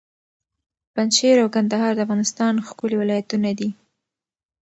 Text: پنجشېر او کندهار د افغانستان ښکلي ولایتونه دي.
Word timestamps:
پنجشېر 0.93 1.37
او 1.43 1.47
کندهار 1.55 1.91
د 1.95 1.99
افغانستان 2.05 2.53
ښکلي 2.67 2.95
ولایتونه 2.99 3.49
دي. 3.59 3.69